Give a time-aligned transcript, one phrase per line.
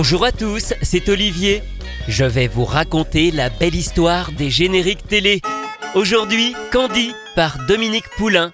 [0.00, 1.60] Bonjour à tous, c'est Olivier.
[2.06, 5.40] Je vais vous raconter la belle histoire des génériques télé.
[5.96, 8.52] Aujourd'hui, Candy par Dominique Poulain.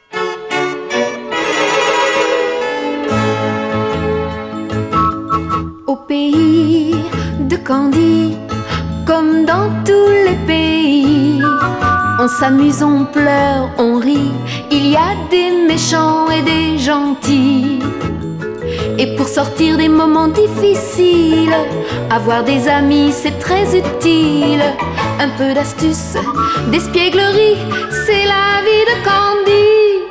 [5.87, 6.95] Au pays
[7.41, 8.39] de Candy,
[9.05, 11.43] comme dans tous les pays,
[12.21, 14.33] on s'amuse, on pleure, on rit.
[14.73, 17.84] Il y a des méchants et des gentils.
[18.97, 21.55] Et pour sortir des moments difficiles,
[22.11, 24.63] avoir des amis c'est très utile.
[25.19, 26.17] Un peu d'astuce,
[26.71, 27.57] d'espièglerie,
[28.07, 30.05] c'est la vie de Candy.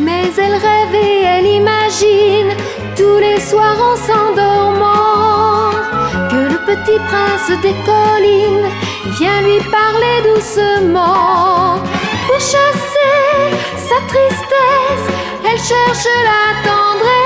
[0.00, 2.50] Mais elle rêve et elle imagine
[2.94, 5.70] tous les soirs en s'endormant
[6.30, 8.68] que le petit prince des collines
[9.18, 11.80] vient lui parler doucement.
[12.26, 13.36] Pour chasser
[13.76, 15.06] sa tristesse,
[15.44, 17.25] elle cherche la tendresse.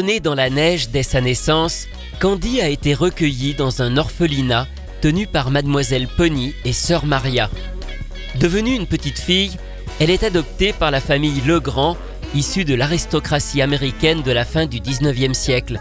[0.00, 1.86] Abandonnée dans la neige dès sa naissance,
[2.20, 4.66] Candy a été recueillie dans un orphelinat
[5.02, 7.50] tenu par mademoiselle Pony et sœur Maria.
[8.36, 9.58] Devenue une petite fille,
[10.00, 11.98] elle est adoptée par la famille Legrand,
[12.34, 15.78] issue de l'aristocratie américaine de la fin du 19e siècle.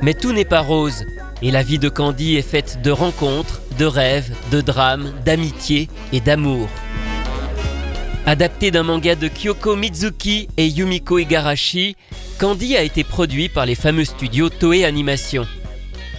[0.00, 1.04] Mais tout n'est pas rose,
[1.42, 6.20] et la vie de Candy est faite de rencontres, de rêves, de drames, d'amitié et
[6.20, 6.68] d'amour.
[8.28, 11.94] Adapté d'un manga de Kyoko Mizuki et Yumiko Igarashi,
[12.40, 15.46] Candy a été produit par les fameux studios Toei Animation.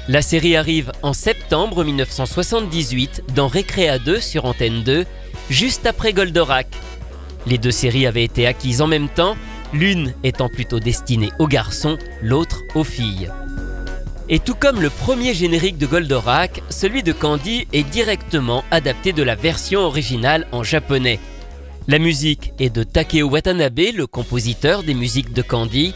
[0.07, 5.05] La série arrive en septembre 1978 dans Recrea 2 sur Antenne 2,
[5.49, 6.67] juste après Goldorak.
[7.45, 9.35] Les deux séries avaient été acquises en même temps,
[9.73, 13.29] l'une étant plutôt destinée aux garçons, l'autre aux filles.
[14.29, 19.23] Et tout comme le premier générique de Goldorak, celui de Candy est directement adapté de
[19.23, 21.19] la version originale en japonais.
[21.89, 25.93] La musique est de Takeo Watanabe, le compositeur des musiques de Candy,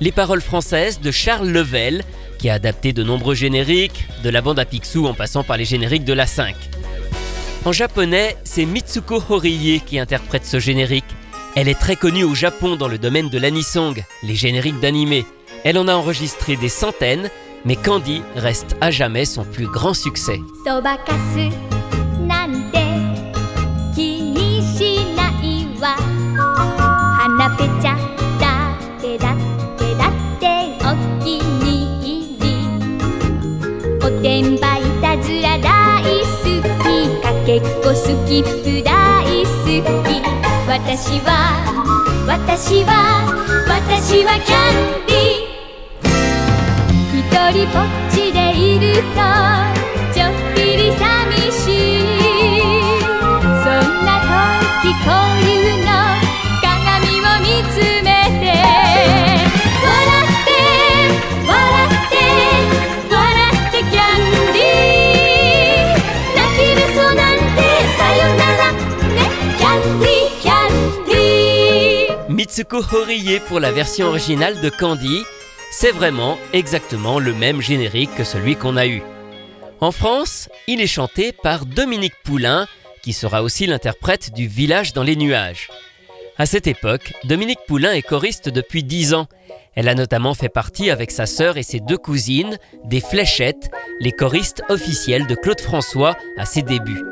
[0.00, 2.04] les paroles françaises de Charles Level,
[2.38, 5.64] qui a adapté de nombreux génériques, de la bande à Picsou en passant par les
[5.64, 6.54] génériques de la 5.
[7.64, 11.04] En japonais, c'est Mitsuko Horie qui interprète ce générique.
[11.56, 15.26] Elle est très connue au Japon dans le domaine de l'anisong, les génériques d'animé.
[15.64, 17.30] Elle en a enregistré des centaines,
[17.64, 20.38] mais Candy reste à jamais son plus grand succès.
[20.64, 20.80] そ
[27.52, 27.90] 花ぺちゃ
[28.40, 29.36] だってだっ
[29.76, 30.44] てだって
[30.80, 30.86] お
[31.22, 31.68] 気に
[32.00, 32.44] 入り
[33.98, 36.90] おてんばいたずら大好き
[37.22, 38.90] かけっこスキップ大
[39.44, 39.82] 好き
[40.68, 41.28] 私は
[42.26, 42.90] 私は
[43.68, 46.12] 私はキャンディー
[47.18, 47.20] 一
[47.52, 49.18] 人ぼっちでいると
[50.14, 51.02] ちょっぴり寂
[51.52, 52.02] しい
[53.62, 54.10] そんな
[54.82, 55.91] 時こういうの
[72.52, 75.22] Mitsuko Horie pour la version originale de Candy,
[75.70, 79.02] c'est vraiment exactement le même générique que celui qu'on a eu.
[79.80, 82.66] En France, il est chanté par Dominique Poulain,
[83.02, 85.70] qui sera aussi l'interprète du Village dans les nuages.
[86.36, 89.28] À cette époque, Dominique Poulain est choriste depuis 10 ans.
[89.74, 94.12] Elle a notamment fait partie avec sa sœur et ses deux cousines des Fléchettes, les
[94.12, 97.02] choristes officiels de Claude François à ses débuts.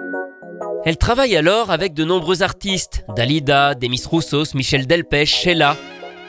[0.87, 5.77] Elle travaille alors avec de nombreux artistes, Dalida, Demis Roussos, Michel Delpech, Sheila,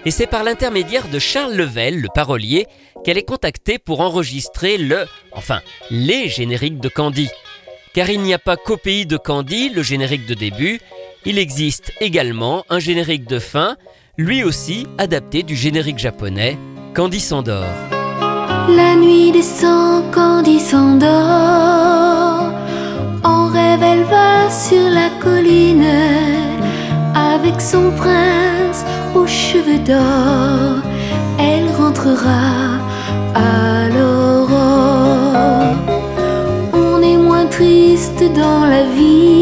[0.06, 2.66] et c'est par l'intermédiaire de Charles Level, le parolier,
[3.03, 7.29] qu'elle est contactée pour enregistrer le, enfin, les génériques de Candy.
[7.94, 10.81] Car il n'y a pas qu'au pays de Candy le générique de début,
[11.25, 13.78] il existe également un générique de fin,
[14.18, 16.57] lui aussi adapté du générique japonais,
[16.94, 17.66] Candy s'endort.
[18.69, 22.20] La nuit descend, Candy s'endort.
[23.79, 25.85] Elle va sur la colline
[27.15, 28.83] avec son prince
[29.15, 30.83] aux cheveux d'or.
[31.39, 32.79] Elle rentrera
[33.33, 35.75] à l'aurore.
[36.73, 39.41] On est moins triste dans la vie,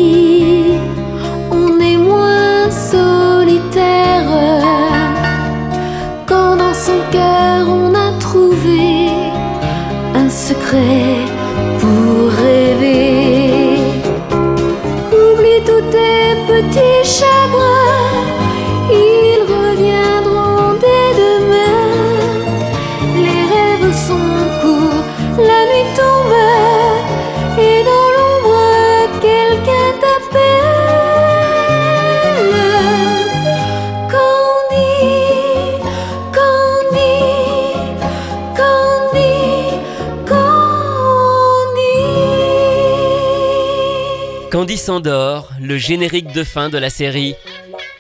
[44.79, 47.35] s'endort, le générique de fin de la série.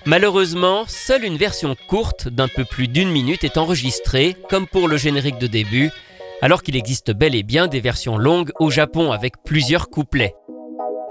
[0.05, 4.97] Malheureusement, seule une version courte d'un peu plus d'une minute est enregistrée, comme pour le
[4.97, 5.91] générique de début,
[6.41, 10.33] alors qu'il existe bel et bien des versions longues au Japon avec plusieurs couplets.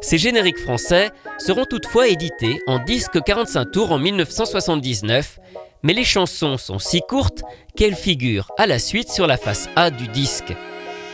[0.00, 5.38] Ces génériques français seront toutefois édités en disque 45 tours en 1979,
[5.82, 7.42] mais les chansons sont si courtes
[7.76, 10.54] qu'elles figurent à la suite sur la face A du disque.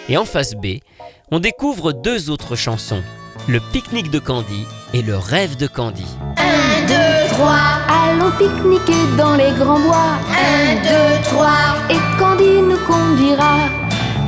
[0.09, 0.79] Et en face B,
[1.33, 3.03] on découvre deux autres chansons,
[3.47, 6.07] Le pique-nique de Candy et Le rêve de Candy.
[6.39, 6.95] 1, 2,
[7.35, 7.51] 3,
[7.89, 10.19] allons pique-niquer dans les grands bois.
[10.31, 11.49] 1, 2, 3,
[11.91, 13.57] et Candy nous conduira.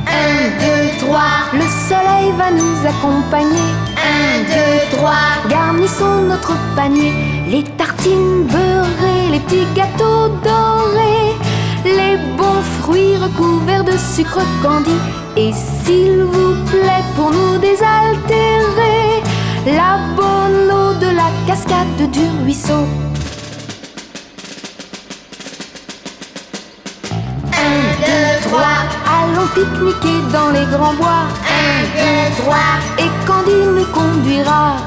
[0.05, 1.19] 1, 2, 3,
[1.53, 3.71] le soleil va nous accompagner.
[3.97, 5.11] 1, 2, 3,
[5.49, 7.13] garnissons notre panier.
[7.49, 11.35] Les tartines beurrées, les petits gâteaux dorés,
[11.95, 14.97] les bons fruits recouverts de sucre candy.
[15.35, 19.23] Et s'il vous plaît, pour nous désaltérer,
[19.65, 22.85] la bonne eau de la cascade du ruisseau.
[27.51, 27.57] 1,
[27.99, 28.59] 2, 3,
[29.17, 31.25] allons pique-niquer dans les grands bois.
[31.47, 32.55] 1, 2, 3,
[32.99, 34.77] et Candy nous conduira.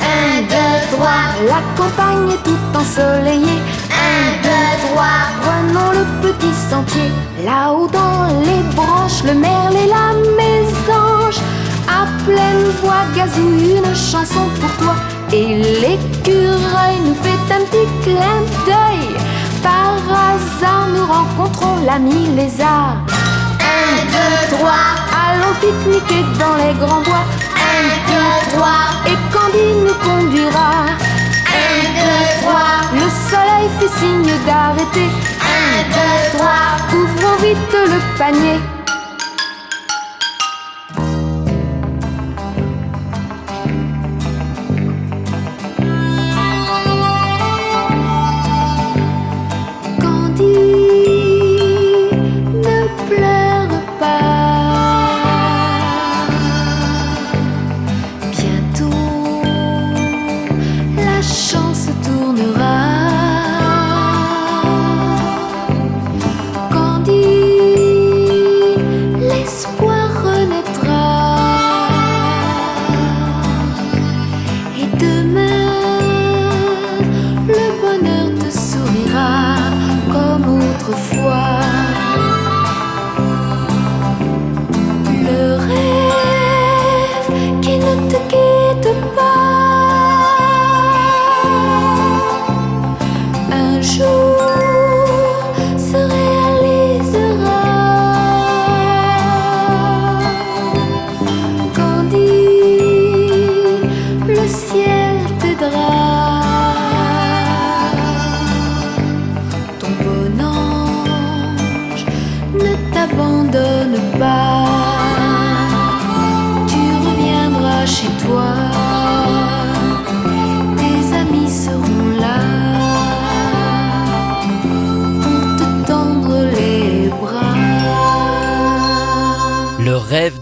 [0.00, 0.54] 1, 2,
[0.96, 1.08] 3,
[1.48, 3.60] la campagne est toute ensoleillée.
[4.12, 5.04] 1, 2, 3,
[5.42, 7.10] prenons le petit sentier.
[7.44, 10.08] Là-haut dans les branches, le merle et la
[10.40, 11.38] mésange.
[11.88, 14.94] À pleine voix gazouille une chanson pour toi.
[15.32, 19.16] Et l'écureuil nous fait un petit clin d'œil.
[19.62, 22.96] Par hasard, nous rencontrons l'ami lézard.
[23.60, 24.72] 1, 2, 3,
[25.24, 27.24] allons pique-niquer dans les grands bois.
[27.56, 28.68] 1, 2, 3,
[29.06, 30.70] et Candy nous conduira.
[31.52, 32.52] 1, 2, 3,
[32.94, 35.08] le soleil fait signe d'arrêter.
[35.40, 36.48] 1, 2, 3,
[36.98, 38.81] ouvrons vite le panier.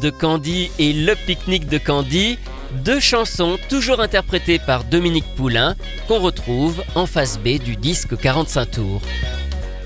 [0.00, 2.38] De Candy et Le pique-nique de Candy,
[2.85, 5.76] deux chansons toujours interprétées par Dominique Poulain
[6.09, 9.02] qu'on retrouve en face B du disque 45 tours.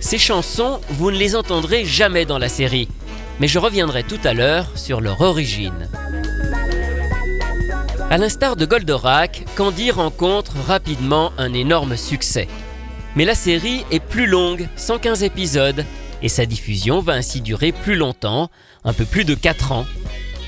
[0.00, 2.88] Ces chansons, vous ne les entendrez jamais dans la série,
[3.40, 5.88] mais je reviendrai tout à l'heure sur leur origine.
[8.10, 12.46] À l'instar de Goldorak, Candy rencontre rapidement un énorme succès.
[13.16, 15.84] Mais la série est plus longue, 115 épisodes,
[16.24, 18.50] et sa diffusion va ainsi durer plus longtemps,
[18.82, 19.86] un peu plus de 4 ans.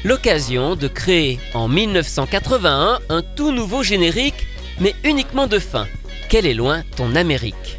[0.04, 4.47] L'occasion de créer en 1981 un tout nouveau générique,
[4.80, 5.87] mais uniquement de fin.
[6.30, 7.78] Quel est loin ton Amérique?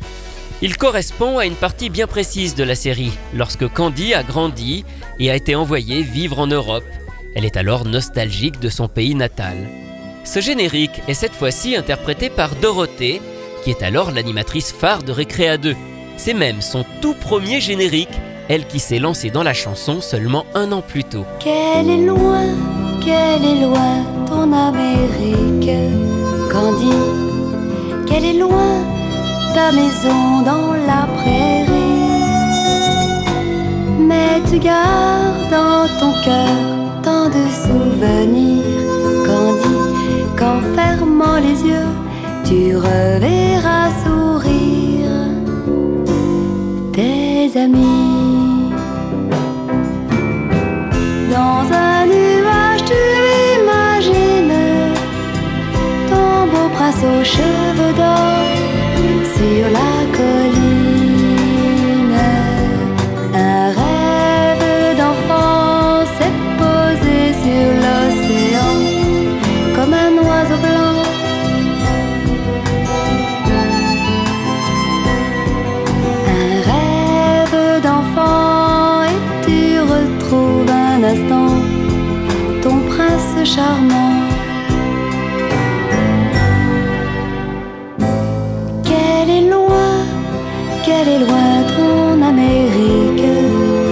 [0.62, 4.86] Il correspond à une partie bien précise de la série, lorsque Candy a grandi
[5.20, 6.86] et a été envoyée vivre en Europe.
[7.36, 9.58] Elle est alors nostalgique de son pays natal.
[10.24, 13.22] Ce générique est cette fois-ci interprété par Dorothée,
[13.63, 15.75] qui est alors l'animatrice phare de Récréa 2.
[16.17, 18.09] C'est même son tout premier générique,
[18.50, 21.25] elle qui s'est lancée dans la chanson seulement un an plus tôt.
[21.39, 22.43] Quel est loin,
[23.01, 25.69] quel est loin ton Amérique,
[26.51, 26.97] Candy.
[28.07, 28.83] Quel est loin
[29.53, 31.67] ta maison dans la prairie.
[34.00, 38.63] Mais tu gardes dans ton cœur tant de souvenirs,
[39.25, 39.77] Candy.
[40.38, 41.91] Qu'en fermant les yeux,
[42.43, 44.26] tu reverras sourire
[47.58, 47.74] Dans
[51.74, 52.94] un nuage, tu
[53.60, 54.54] imagines
[56.08, 57.66] ton beau prince au.
[82.62, 84.14] Ton prince charmant.
[88.84, 89.94] Qu'elle est loin,
[90.84, 93.32] qu'elle est loin ton Amérique,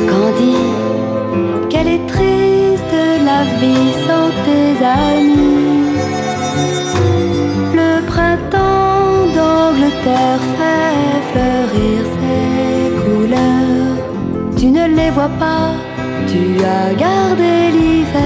[0.09, 0.57] Candy,
[1.69, 5.95] qu'elle est triste la vie sans tes amis.
[7.79, 13.97] Le printemps d'Angleterre fait fleurir ses couleurs,
[14.57, 15.74] tu ne les vois pas
[16.65, 18.21] as gardé l'hiver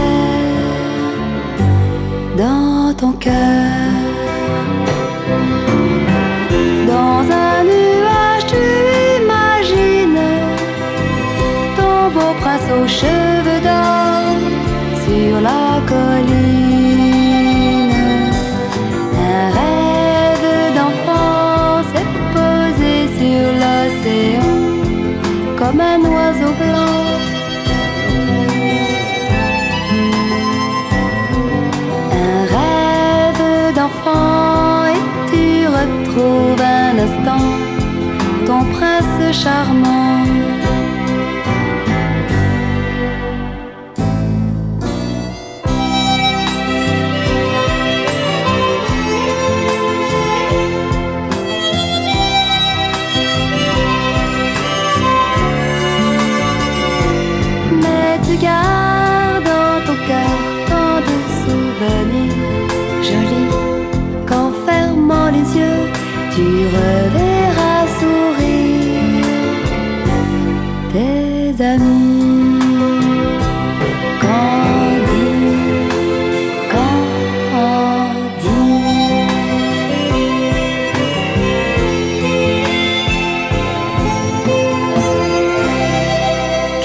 [2.38, 3.69] dans ton cœur.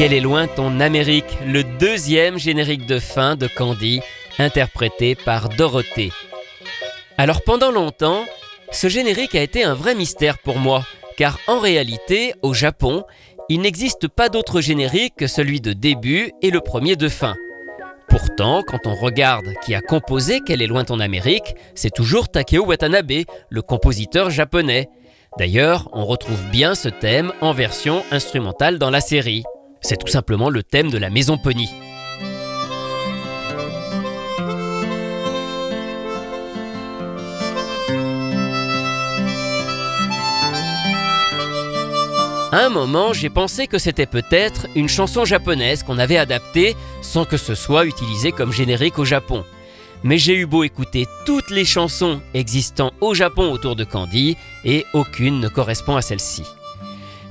[0.04, 4.02] Quel est loin ton Amérique, le deuxième générique de fin de Candy,
[4.38, 6.12] interprété par Dorothée.
[7.16, 8.26] Alors pendant longtemps,
[8.70, 10.84] ce générique a été un vrai mystère pour moi,
[11.16, 13.04] car en réalité, au Japon,
[13.48, 17.34] il n'existe pas d'autre générique que celui de début et le premier de fin.
[18.06, 22.66] Pourtant, quand on regarde qui a composé Quel est loin ton Amérique, c'est toujours Takeo
[22.66, 24.90] Watanabe, le compositeur japonais.
[25.38, 29.44] D'ailleurs, on retrouve bien ce thème en version instrumentale dans la série.
[29.86, 31.68] C'est tout simplement le thème de la maison Pony.
[42.50, 47.36] Un moment, j'ai pensé que c'était peut-être une chanson japonaise qu'on avait adaptée sans que
[47.36, 49.44] ce soit utilisé comme générique au Japon.
[50.02, 54.86] Mais j'ai eu beau écouter toutes les chansons existant au Japon autour de Candy et
[54.94, 56.44] aucune ne correspond à celle-ci.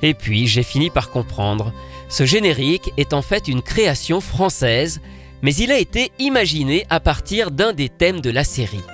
[0.02, 1.72] Et puis j'ai fini par comprendre,
[2.14, 5.00] ce générique est en fait une création française,
[5.42, 8.84] mais il a été imaginé à partir d'un des thèmes de la série.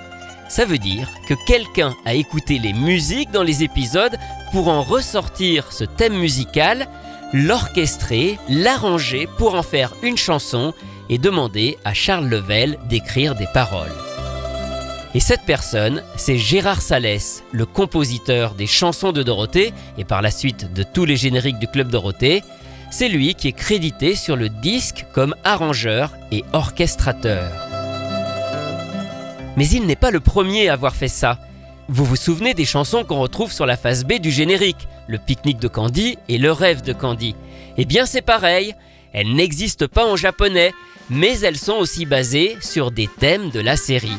[0.49, 4.17] Ça veut dire que quelqu'un a écouté les musiques dans les épisodes
[4.51, 6.87] pour en ressortir ce thème musical,
[7.31, 10.73] l'orchestrer, l'arranger pour en faire une chanson
[11.07, 13.93] et demander à Charles Level d'écrire des paroles.
[15.13, 20.31] Et cette personne, c'est Gérard Salès, le compositeur des chansons de Dorothée et par la
[20.31, 22.41] suite de tous les génériques du Club Dorothée.
[22.91, 27.49] C'est lui qui est crédité sur le disque comme arrangeur et orchestrateur.
[29.55, 31.39] Mais il n'est pas le premier à avoir fait ça.
[31.87, 35.59] Vous vous souvenez des chansons qu'on retrouve sur la face B du générique, le pique-nique
[35.59, 37.33] de Candy et le rêve de Candy
[37.77, 38.75] Eh bien c'est pareil,
[39.13, 40.73] elles n'existent pas en japonais,
[41.09, 44.17] mais elles sont aussi basées sur des thèmes de la série.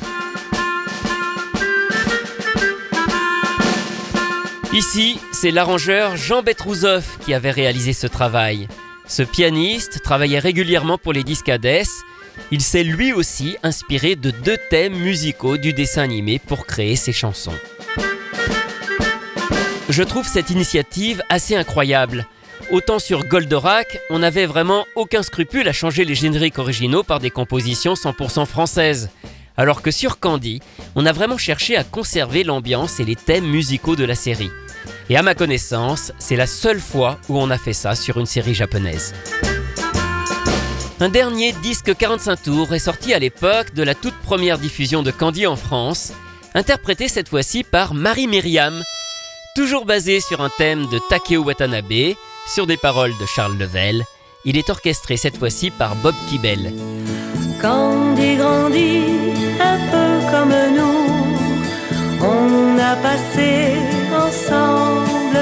[4.72, 8.68] Ici, c'est l'arrangeur Jean Betrouzoff qui avait réalisé ce travail.
[9.06, 11.66] Ce pianiste travaillait régulièrement pour les discades
[12.50, 17.12] il s'est lui aussi inspiré de deux thèmes musicaux du dessin animé pour créer ses
[17.12, 17.54] chansons.
[19.88, 22.26] Je trouve cette initiative assez incroyable.
[22.70, 27.30] Autant sur Goldorak, on n'avait vraiment aucun scrupule à changer les génériques originaux par des
[27.30, 29.10] compositions 100% françaises.
[29.56, 30.60] Alors que sur Candy,
[30.94, 34.50] on a vraiment cherché à conserver l'ambiance et les thèmes musicaux de la série.
[35.10, 38.26] Et à ma connaissance, c'est la seule fois où on a fait ça sur une
[38.26, 39.14] série japonaise.
[41.00, 45.10] Un dernier disque 45 tours est sorti à l'époque de la toute première diffusion de
[45.10, 46.12] Candy en France,
[46.54, 48.82] interprété cette fois-ci par Marie Myriam,
[49.56, 52.14] toujours basé sur un thème de Takeo Watanabe,
[52.46, 54.04] sur des paroles de Charles Level.
[54.44, 56.72] Il est orchestré cette fois-ci par Bob Kibel.
[57.60, 59.31] Candy grandit
[59.74, 61.04] un peu comme nous,
[62.34, 63.50] on a passé
[64.26, 65.38] ensemble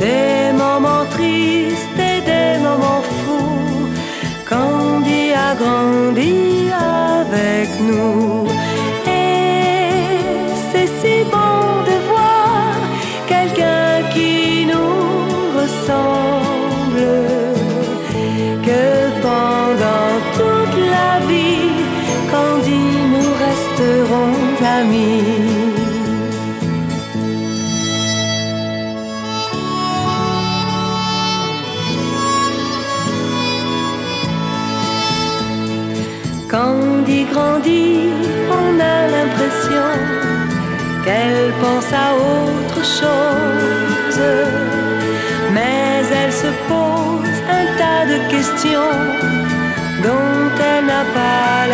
[0.00, 3.88] des moments tristes et des moments fous
[4.48, 4.88] quand
[5.54, 8.47] grandi avec nous.
[36.48, 38.08] Candy grandit,
[38.50, 39.88] on a l'impression
[41.04, 44.22] qu'elle pense à autre chose.
[45.52, 48.96] Mais elle se pose un tas de questions
[50.02, 51.67] dont elle n'a pas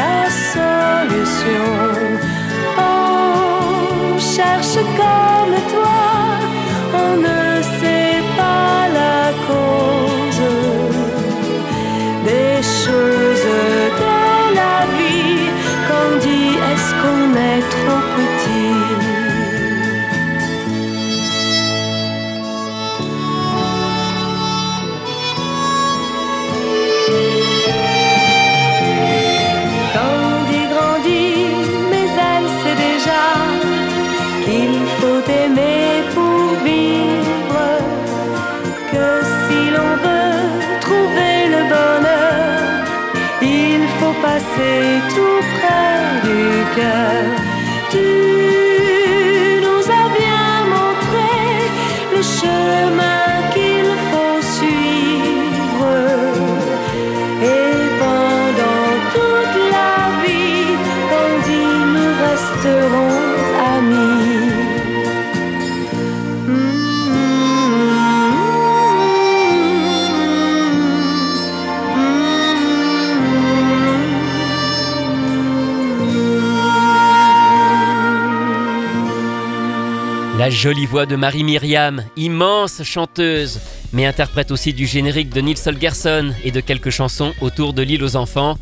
[80.45, 83.61] La jolie voix de Marie-Myriam, immense chanteuse,
[83.95, 88.05] mais interprète aussi du générique de Nils Holgersson et de quelques chansons autour de l'île
[88.05, 88.59] aux enfants,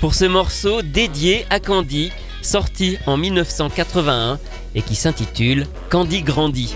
[0.00, 4.38] pour ce morceau dédié à Candy, sorti en 1981
[4.74, 6.74] et qui s'intitule Candy grandit.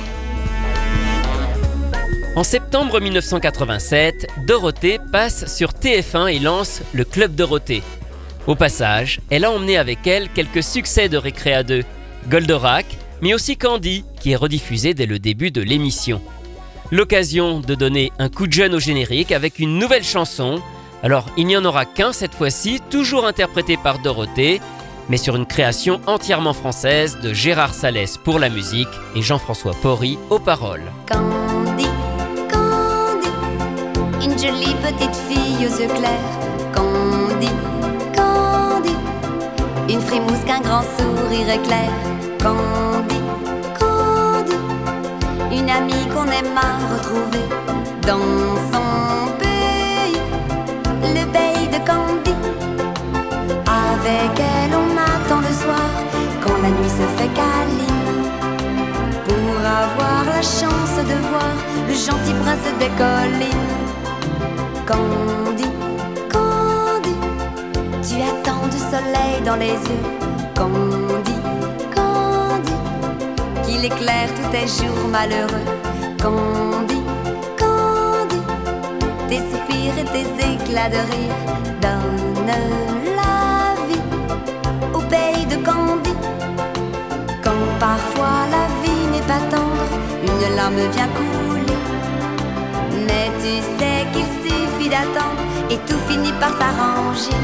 [2.36, 7.82] En septembre 1987, Dorothée passe sur TF1 et lance le Club Dorothée.
[8.46, 11.82] Au passage, elle a emmené avec elle quelques succès de Récréa 2,
[12.28, 12.84] Goldorak,
[13.22, 16.20] mais aussi Candy, qui est rediffusé dès le début de l'émission.
[16.90, 20.60] L'occasion de donner un coup de jeune au générique avec une nouvelle chanson.
[21.02, 24.60] Alors, il n'y en aura qu'un cette fois-ci, toujours interprété par Dorothée,
[25.08, 30.18] mais sur une création entièrement française de Gérard Salès pour la musique et Jean-François Porry
[30.30, 30.90] aux paroles.
[31.06, 31.86] Candy,
[32.50, 33.28] Candy,
[34.24, 36.74] une jolie petite fille aux yeux clairs.
[36.74, 37.48] Candy,
[38.16, 38.94] Candy,
[39.88, 42.09] une frimousse qu'un grand sourire éclaire.
[42.42, 43.20] Candy,
[43.78, 44.56] Candy,
[45.52, 47.44] une amie qu'on aime à retrouver
[48.06, 50.18] dans son pays,
[51.02, 52.34] le pays de Candy.
[53.66, 55.90] Avec elle, on attend le soir
[56.42, 58.24] quand la nuit se fait câline
[59.26, 61.54] pour avoir la chance de voir
[61.88, 63.76] le gentil prince des collines.
[64.86, 65.68] Candy,
[66.32, 67.14] Candy,
[68.02, 71.09] tu tant de soleil dans les yeux.
[73.80, 75.66] Qu'il éclaire tous tes jours malheureux.
[76.22, 77.00] Candy,
[77.58, 78.40] Candy,
[79.28, 81.36] tes soupirs et tes éclats de rire
[81.80, 82.46] donnent
[83.16, 84.02] la vie
[84.92, 86.14] au pays de Candy.
[87.42, 91.80] Quand parfois la vie n'est pas tendre, une larme vient couler.
[93.06, 95.40] Mais tu sais qu'il suffit d'attendre
[95.70, 97.36] et tout finit par s'arranger.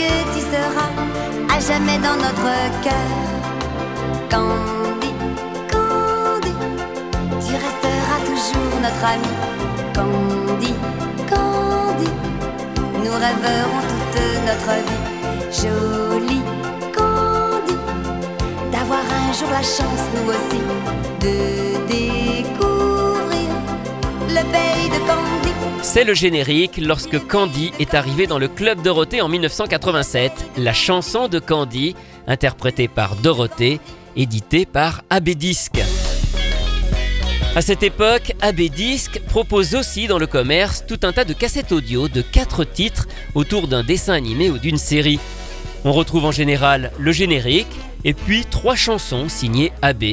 [0.00, 0.90] Que tu seras
[1.54, 2.52] à jamais dans notre
[2.84, 3.16] cœur.
[4.32, 5.12] Candy,
[5.72, 6.54] Candy,
[7.44, 9.32] tu resteras toujours notre ami.
[9.96, 10.72] Candy,
[11.30, 12.10] Candy,
[13.02, 13.82] nous rêverons
[14.12, 15.04] toute notre vie.
[15.60, 16.44] Jolie
[16.96, 17.76] Candy,
[18.72, 20.62] d'avoir un jour la chance, nous aussi,
[21.24, 21.36] de
[21.94, 23.50] découvrir
[24.28, 24.79] le pays.
[25.92, 31.26] C'est le générique lorsque Candy est arrivé dans le club Dorothée en 1987, la chanson
[31.26, 31.96] de Candy,
[32.28, 33.80] interprétée par Dorothée,
[34.14, 35.80] éditée par AB Disque.
[37.56, 41.72] À cette époque, AB Disc propose aussi dans le commerce tout un tas de cassettes
[41.72, 45.18] audio de 4 titres autour d'un dessin animé ou d'une série.
[45.84, 47.66] On retrouve en général le générique
[48.04, 50.04] et puis trois chansons signées AB.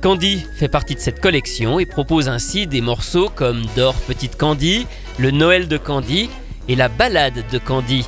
[0.00, 4.86] Candy fait partie de cette collection et propose ainsi des morceaux comme Dors Petite Candy,
[5.18, 6.30] Le Noël de Candy
[6.68, 8.06] et La Ballade de Candy.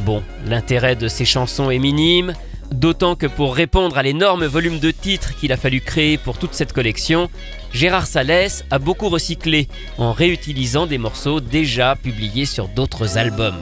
[0.00, 2.34] Bon, l'intérêt de ces chansons est minime,
[2.72, 6.54] D'autant que pour répondre à l'énorme volume de titres qu'il a fallu créer pour toute
[6.54, 7.28] cette collection,
[7.72, 9.68] Gérard Salès a beaucoup recyclé
[9.98, 13.58] en réutilisant des morceaux déjà publiés sur d'autres albums.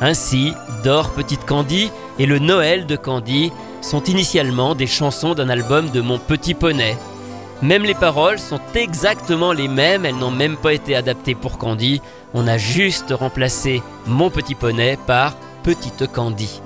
[0.00, 5.90] Ainsi, Dors Petite Candy et le Noël de Candy sont initialement des chansons d'un album
[5.90, 6.96] de Mon Petit Poney.
[7.62, 12.00] Même les paroles sont exactement les mêmes, elles n'ont même pas été adaptées pour Candy,
[12.32, 16.60] on a juste remplacé Mon Petit Poney par Petite Candy.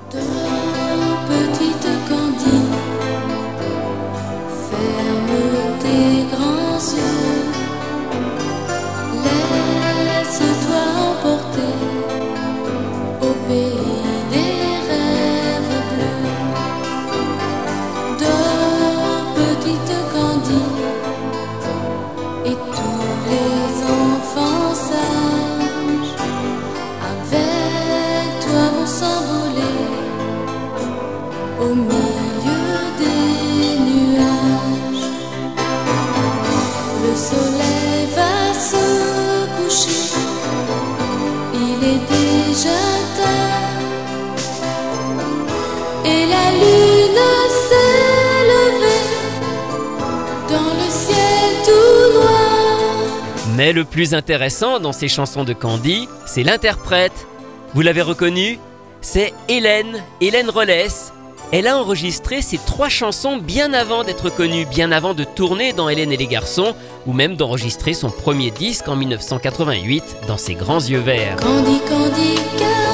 [53.55, 57.25] Mais le plus intéressant dans ces chansons de Candy, c'est l'interprète.
[57.73, 58.59] Vous l'avez reconnu?
[58.99, 61.13] C'est Hélène, Hélène Rollès.
[61.53, 65.87] Elle a enregistré ces trois chansons bien avant d'être connue, bien avant de tourner dans
[65.87, 70.79] Hélène et les garçons, ou même d'enregistrer son premier disque en 1988 dans ses grands
[70.79, 71.37] yeux verts.
[71.37, 72.35] Candy, Candy,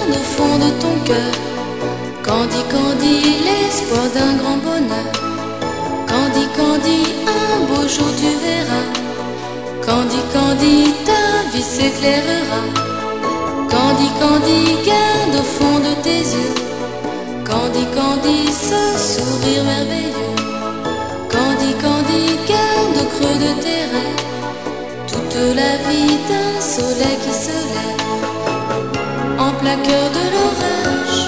[0.09, 1.31] au fond de ton cœur.
[2.23, 5.11] Candy, Candy, l'espoir d'un grand bonheur.
[6.07, 9.01] Candy, Candy, un beau jour tu verras
[11.61, 12.61] vie s'éclairera.
[13.71, 16.55] Candy, Candy, garde au fond de tes yeux.
[17.49, 20.35] Candy, Candy, ce sourire merveilleux.
[21.33, 24.23] Candy, Candy, garde au creux de tes rêves.
[25.11, 28.07] Toute la vie d'un soleil qui se lève.
[29.45, 29.77] En plein
[30.17, 31.19] de l'orage.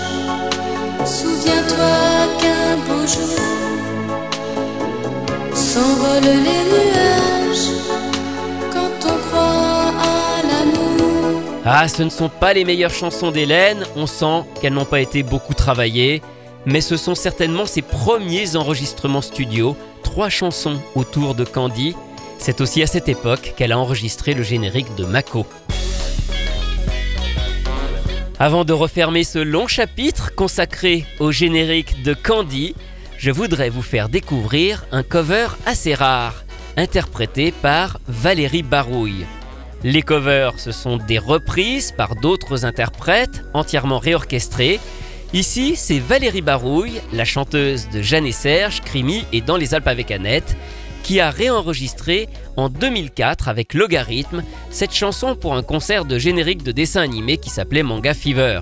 [1.18, 1.96] Souviens-toi
[2.40, 3.40] qu'un beau jour
[5.54, 7.14] s'envolent les nuages.
[11.66, 15.24] Ah, ce ne sont pas les meilleures chansons d'Hélène, on sent qu'elles n'ont pas été
[15.24, 16.22] beaucoup travaillées,
[16.66, 21.96] mais ce sont certainement ses premiers enregistrements studio, trois chansons autour de Candy.
[22.38, 25.46] C'est aussi à cette époque qu'elle a enregistré le générique de Mako.
[28.40, 32.76] Avant de refermer ce long chapitre consacré au générique de Candy,
[33.18, 36.44] je voudrais vous faire découvrir un cover assez rare,
[36.76, 39.26] interprété par Valérie Barouille.
[39.84, 44.80] Les covers, ce sont des reprises par d'autres interprètes entièrement réorchestrées.
[45.34, 49.88] Ici, c'est Valérie Barouille, la chanteuse de Jeanne et Serge, Crimi et Dans les Alpes
[49.88, 50.56] avec Annette,
[51.04, 56.72] qui a réenregistré en 2004 avec Logarithme cette chanson pour un concert de générique de
[56.72, 58.62] dessin animé qui s'appelait Manga Fever.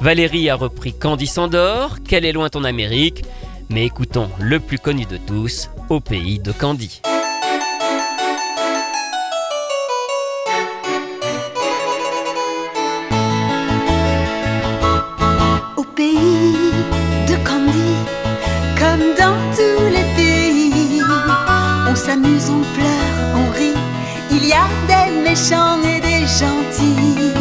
[0.00, 3.22] Valérie a repris Candy Sandor, Quelle est loin ton Amérique,
[3.68, 7.00] mais écoutons le plus connu de tous, Au pays de Candy.
[25.38, 27.32] Méchants et des gentils.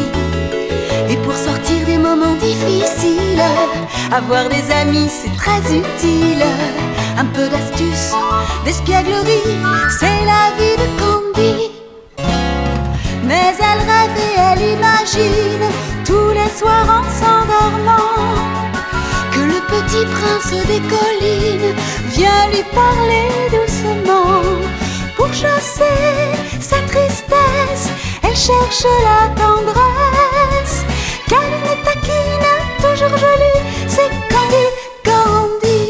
[1.10, 3.44] Et pour sortir des moments difficiles,
[4.12, 6.44] avoir des amis c'est très utile.
[7.18, 8.14] Un peu d'astuce,
[8.66, 9.58] d'espièglerie,
[10.00, 11.72] c'est la vie de Candy.
[13.24, 15.66] Mais elle rêve et elle imagine
[16.06, 18.36] tous les soirs en s'endormant
[19.32, 21.76] que le petit prince des collines
[22.16, 24.42] vient lui parler doucement
[25.16, 25.67] pour chasser
[26.60, 27.90] sa tristesse.
[28.24, 30.86] Elle cherche la tendresse,
[31.28, 32.48] car une taquine
[32.80, 34.66] toujours jolie, c'est Candy,
[35.04, 35.88] Candy.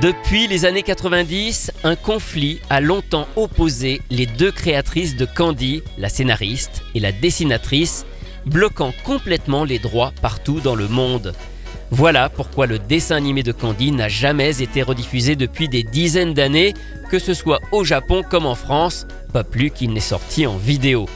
[0.00, 6.08] Depuis les années 90, un conflit a longtemps opposé les deux créatrices de Candy, la
[6.08, 8.06] scénariste et la dessinatrice,
[8.44, 11.34] bloquant complètement les droits partout dans le monde.
[11.90, 16.74] Voilà pourquoi le dessin animé de Candy n'a jamais été rediffusé depuis des dizaines d'années,
[17.10, 21.08] que ce soit au Japon comme en France, pas plus qu'il n'est sorti en vidéo.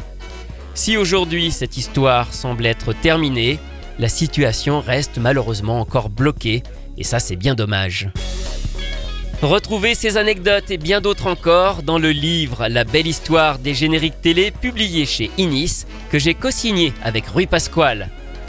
[0.75, 3.59] Si aujourd'hui cette histoire semble être terminée,
[3.99, 6.63] la situation reste malheureusement encore bloquée,
[6.97, 8.09] et ça c'est bien dommage.
[9.43, 14.21] Retrouvez ces anecdotes et bien d'autres encore dans le livre La belle histoire des génériques
[14.21, 18.11] télé publié chez Inis que j'ai co-signé avec Rui Pasquale.